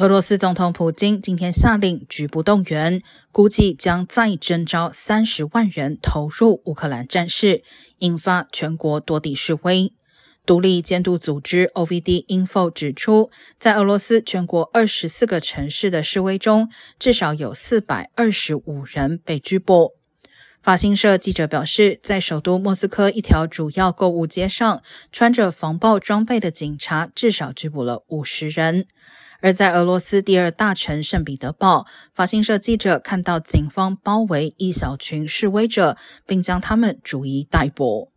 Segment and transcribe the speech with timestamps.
[0.00, 7.62] 俄罗斯总统普京今天下令局部动员，估计将再征召三十万人投入乌克兰战事，
[7.98, 9.92] 引发全国多地示威。
[10.46, 19.99] 独立监督组织 OVD Info 指出，在俄罗斯全国二十四个城市的示威中，至少有四百二十五人被拘捕。
[20.62, 28.86] 法新社记者表示，在首都莫斯科一条主要购物街上，穿着防暴装备的警察至少拘捕了五十人。
[29.40, 38.09] 而在俄罗斯第二大城圣彼得堡，法新社记者看到警方包围一小群示威者，并将他们逐一逮捕。